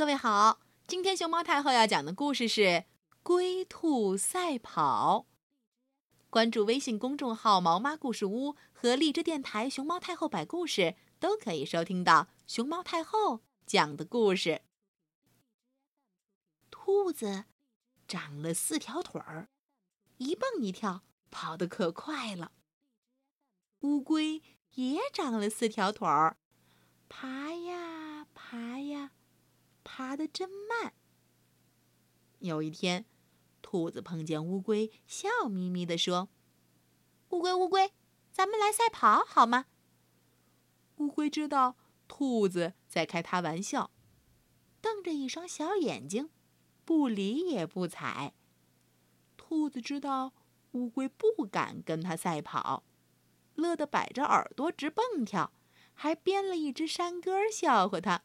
[0.00, 2.62] 各位好，今天熊猫太后要讲的故事是
[3.22, 5.26] 《龟兔赛跑》。
[6.30, 14.62] 关注微信公众号“毛妈故事屋”和荔枝电台“熊猫太后摆故事”，都可以收听到熊猫太后讲的故事。
[16.70, 17.44] 兔子
[18.08, 19.50] 长了四条腿儿，
[20.16, 22.52] 一蹦一跳，跑得可快了。
[23.80, 24.42] 乌龟
[24.76, 26.38] 也长了四条腿儿，
[27.10, 29.10] 爬呀爬呀。
[29.92, 30.94] 爬得真慢。
[32.38, 33.04] 有一天，
[33.60, 36.28] 兔子碰见乌龟，笑眯眯地说
[37.30, 37.92] ：“乌龟，乌龟，
[38.30, 39.66] 咱们来赛跑好吗？”
[40.98, 41.74] 乌龟知道
[42.06, 43.90] 兔子在开它玩笑，
[44.80, 46.30] 瞪着一双小眼睛，
[46.84, 48.32] 不理也不睬。
[49.36, 50.32] 兔子知道
[50.70, 52.84] 乌龟不敢跟它赛跑，
[53.56, 55.52] 乐得摆着耳朵直蹦跳，
[55.94, 58.22] 还编了一支山歌笑话它。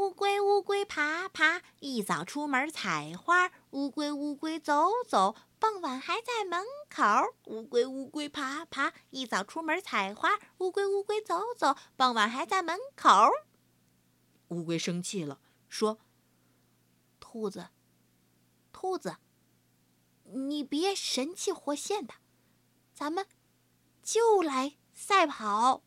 [0.00, 3.52] 乌龟乌龟爬爬，一早出门采花。
[3.72, 7.04] 乌龟乌龟走走，傍晚还在门口。
[7.48, 10.38] 乌龟乌龟爬爬，一早出门采花。
[10.56, 13.10] 乌龟乌龟走走，傍晚还在门口。
[14.48, 15.98] 乌龟生气了，说
[17.20, 17.68] ：“兔子，
[18.72, 19.18] 兔子，
[20.24, 22.14] 你别神气活现的，
[22.94, 23.26] 咱们
[24.02, 25.82] 就来赛跑。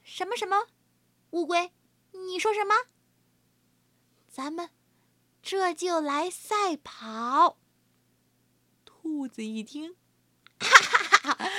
[0.00, 0.68] 什么什么，
[1.30, 1.72] 乌龟？”
[2.12, 2.74] 你说什么？
[4.28, 4.70] 咱们
[5.42, 7.58] 这就来赛跑。
[8.84, 9.96] 兔子一听，
[10.60, 11.50] 哈哈哈哈，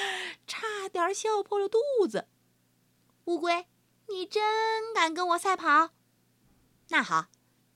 [0.47, 2.27] 差点笑破了肚子。
[3.25, 3.67] 乌龟，
[4.07, 5.91] 你真敢跟我赛跑？
[6.89, 7.27] 那好，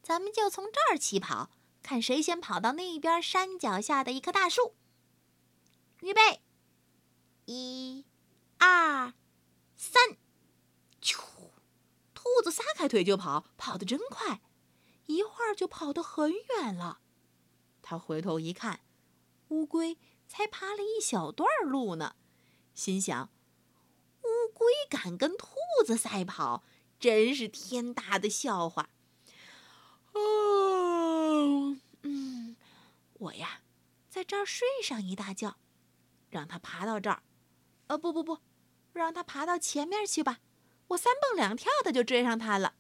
[0.02, 1.50] 咱们就从这儿起跑，
[1.82, 4.76] 看谁先跑到那边山脚下的一棵大树。
[6.02, 6.42] 预备，
[7.46, 8.06] 一、
[8.58, 9.14] 二、
[9.76, 10.18] 三。
[12.24, 14.40] 兔子撒开腿就跑，跑得真快，
[15.08, 17.02] 一会儿就跑得很远了。
[17.82, 18.80] 他回头一看，
[19.50, 22.16] 乌龟才爬了一小段路呢，
[22.74, 23.30] 心想：
[24.22, 25.50] 乌龟敢跟兔
[25.86, 26.64] 子赛跑，
[26.98, 28.90] 真是天大的笑话。
[30.14, 32.56] 哦，嗯，
[33.16, 33.60] 我呀，
[34.10, 35.58] 在这儿睡上一大觉，
[36.30, 37.22] 让它爬到这儿。
[37.88, 38.40] 呃，不不不，
[38.94, 40.40] 让它爬到前面去吧。
[40.94, 42.76] 我三蹦两跳的就追上他了，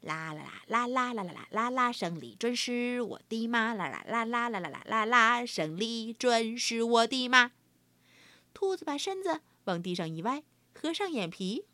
[0.00, 3.74] 啦啦啦啦啦啦啦啦啦，胜利准是我的妈！
[3.74, 7.52] 啦啦啦啦啦啦啦啦啦，胜利准是我的妈！
[8.54, 10.42] 兔子把身子往地上一歪，
[10.74, 11.66] 合上眼皮，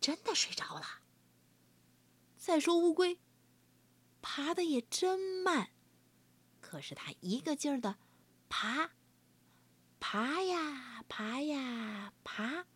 [0.00, 1.00] 真的睡着了。
[2.38, 3.18] 再说乌龟，
[4.22, 5.68] 爬的也真慢，
[6.62, 7.96] 可是它一个劲儿的。
[8.56, 8.92] 爬，
[9.98, 12.66] 爬呀爬呀爬，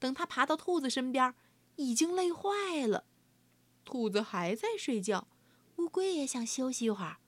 [0.00, 1.32] 等他爬到兔子身边，
[1.76, 3.06] 已经累坏了。
[3.84, 5.28] 兔子还在睡觉，
[5.76, 7.18] 乌龟也想休息一会儿，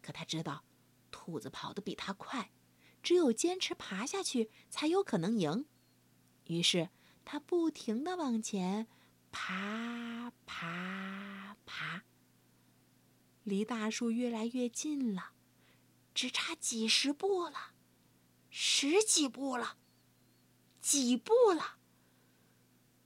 [0.00, 0.62] 可他知道
[1.10, 2.52] 兔子跑得比他快，
[3.02, 5.66] 只有坚持爬下去才有可能赢。
[6.44, 6.90] 于是
[7.24, 8.86] 他不停的往前
[9.32, 12.04] 爬爬爬，
[13.42, 15.32] 离大树越来越近了。
[16.16, 17.74] 只差几十步了，
[18.48, 19.76] 十几步了，
[20.80, 21.76] 几步了，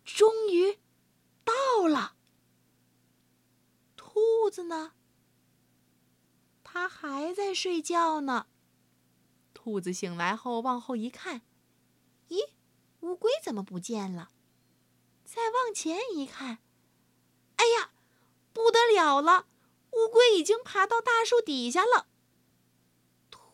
[0.05, 0.79] 终于
[1.45, 2.15] 到了。
[3.97, 4.93] 兔子呢？
[6.63, 8.47] 它还在睡觉呢。
[9.53, 11.43] 兔子醒来后往后一看，
[12.29, 12.51] 咦，
[13.01, 14.31] 乌龟怎么不见了？
[15.25, 16.61] 再往前一看，
[17.57, 17.91] 哎呀，
[18.53, 19.49] 不得了了，
[19.91, 22.07] 乌龟已经爬到大树底下了。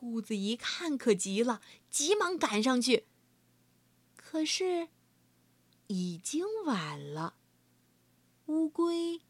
[0.06, 3.08] 兔子一看可急了，急忙赶上去。
[4.14, 4.86] 可是，
[5.88, 7.34] 已经晚了。
[8.46, 9.22] 乌龟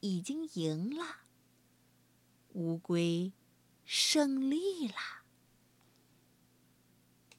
[0.00, 1.18] 已经赢了。
[2.54, 3.32] 乌龟
[3.84, 5.23] 胜利了。